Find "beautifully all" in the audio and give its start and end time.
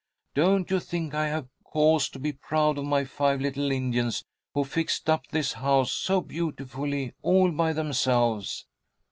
6.21-7.51